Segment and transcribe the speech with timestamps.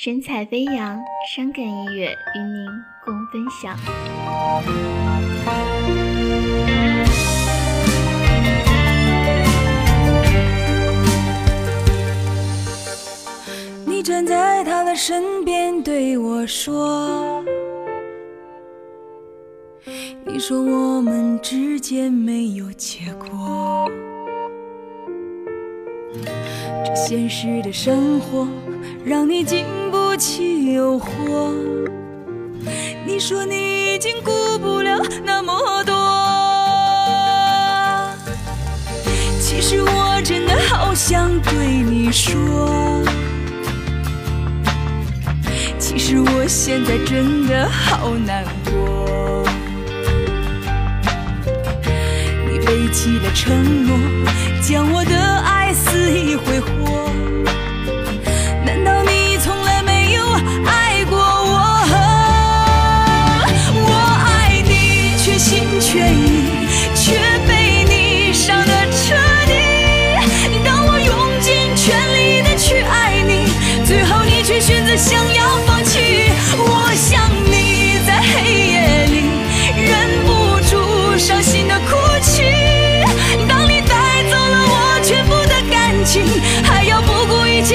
[0.00, 0.96] 神采飞扬，
[1.34, 2.68] 伤感音乐与您
[3.04, 3.76] 共分享。
[13.84, 17.44] 你站在他的身边对我说
[20.24, 23.90] ：“你说我们之间没有结果。”
[26.84, 28.46] 这现实的生活
[29.04, 29.66] 让你经
[30.18, 31.54] 起诱惑。
[33.06, 35.94] 你说你已经顾不了那么多。
[39.40, 43.04] 其实我真的好想对你说。
[45.78, 49.44] 其实我现在真的好难过。
[52.50, 53.96] 你背弃了承诺，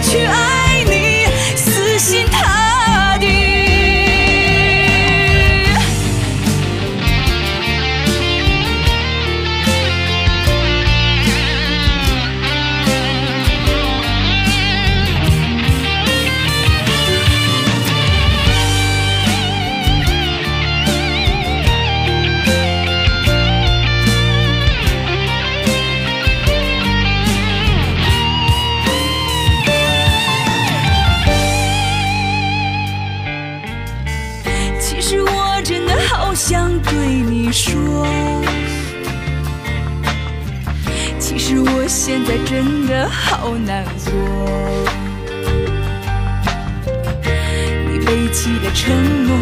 [0.00, 0.47] 去爱。
[36.28, 38.06] 好想对你说，
[41.18, 44.12] 其实我现在真的好难过。
[47.90, 48.94] 你背弃了承
[49.26, 49.38] 诺，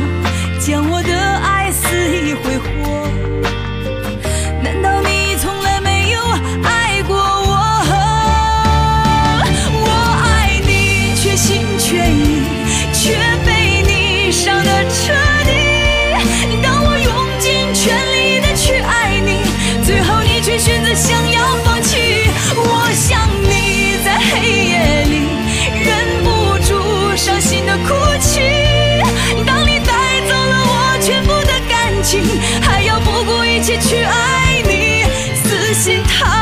[0.60, 1.25] 将我的
[32.06, 32.22] 情，
[32.62, 35.02] 还要不顾一切去爱你，
[35.42, 36.35] 死心塌